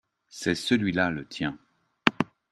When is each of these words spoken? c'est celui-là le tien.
c'est 0.29 0.55
celui-là 0.55 1.11
le 1.11 1.27
tien. 1.27 1.59